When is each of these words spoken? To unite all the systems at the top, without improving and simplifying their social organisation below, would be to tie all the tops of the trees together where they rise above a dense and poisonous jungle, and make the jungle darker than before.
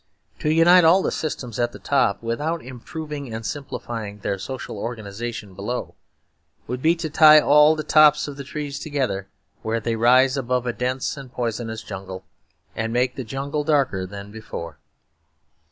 To 0.39 0.51
unite 0.51 0.83
all 0.83 1.03
the 1.03 1.11
systems 1.11 1.59
at 1.59 1.73
the 1.73 1.77
top, 1.77 2.23
without 2.23 2.63
improving 2.65 3.31
and 3.31 3.45
simplifying 3.45 4.17
their 4.17 4.39
social 4.39 4.79
organisation 4.79 5.53
below, 5.53 5.93
would 6.65 6.81
be 6.81 6.95
to 6.95 7.07
tie 7.11 7.39
all 7.39 7.75
the 7.75 7.83
tops 7.83 8.27
of 8.27 8.35
the 8.35 8.43
trees 8.43 8.79
together 8.79 9.27
where 9.61 9.79
they 9.79 9.95
rise 9.95 10.37
above 10.37 10.65
a 10.65 10.73
dense 10.73 11.17
and 11.17 11.31
poisonous 11.31 11.83
jungle, 11.83 12.25
and 12.75 12.91
make 12.91 13.15
the 13.15 13.23
jungle 13.23 13.63
darker 13.63 14.07
than 14.07 14.31
before. 14.31 14.79